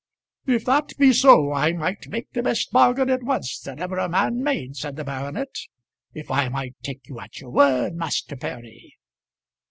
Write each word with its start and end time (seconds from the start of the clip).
"If 0.47 0.65
that 0.65 0.97
be 0.97 1.13
so, 1.13 1.53
I 1.53 1.73
might 1.73 2.07
make 2.07 2.31
the 2.31 2.41
best 2.41 2.71
bargain 2.71 3.07
at 3.11 3.21
once 3.21 3.59
that 3.59 3.79
ever 3.79 3.99
a 3.99 4.09
man 4.09 4.41
made," 4.41 4.75
said 4.75 4.95
the 4.95 5.03
baronet. 5.03 5.53
"If 6.15 6.31
I 6.31 6.49
might 6.49 6.73
take 6.81 7.07
you 7.07 7.19
at 7.19 7.39
your 7.39 7.51
word, 7.51 7.93
Master 7.93 8.35
Perry 8.35 8.97